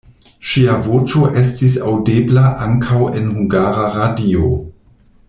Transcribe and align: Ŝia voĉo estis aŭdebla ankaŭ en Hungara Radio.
Ŝia 0.51 0.77
voĉo 0.85 1.27
estis 1.41 1.75
aŭdebla 1.91 2.47
ankaŭ 2.69 3.03
en 3.21 3.29
Hungara 3.37 3.85
Radio. 3.99 4.49